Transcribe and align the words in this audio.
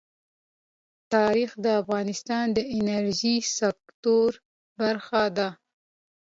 تاریخ 1.13 1.51
د 1.63 1.65
افغانستان 1.81 2.45
د 2.57 2.59
انرژۍ 2.77 3.37
سکتور 3.59 4.29
برخه 4.79 5.23
ده. 5.37 5.49